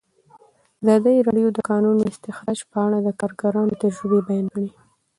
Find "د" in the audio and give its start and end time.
1.51-1.55, 1.57-1.59, 3.01-3.09